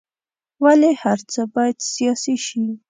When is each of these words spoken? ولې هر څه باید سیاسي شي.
ولې 0.63 0.91
هر 1.03 1.19
څه 1.31 1.41
باید 1.55 1.77
سیاسي 1.93 2.35
شي. 2.45 2.63